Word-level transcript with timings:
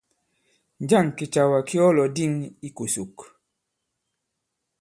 Njâŋ 0.83 1.05
kìcàwà 1.17 1.57
ki 1.67 1.75
ɔ 1.85 1.89
lɔ̀dîŋ 1.97 2.33
ikòsòk? 2.67 3.15